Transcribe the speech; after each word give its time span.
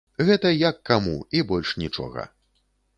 Гэта 0.29 0.53
як 0.69 0.79
каму, 0.91 1.15
і 1.39 1.45
больш 1.53 1.77
нічога. 1.85 2.21